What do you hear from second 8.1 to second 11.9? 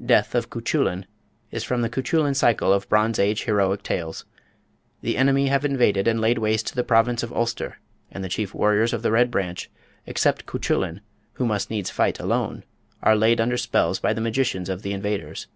the chief warriors of the Red Branch, except Cuchullin, who must needs